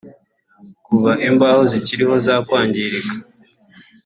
[0.85, 3.13] Kuva imbaho zikiriho zakwangirika